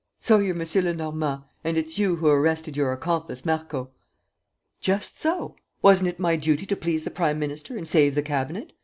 [0.19, 0.65] So you're M.
[0.83, 3.91] Lenormand, and it's you who arrested your accomplice Marco!"
[4.79, 5.55] "Just so!
[5.83, 8.73] Wasn't it my duty to please the prime minister and save the cabinet?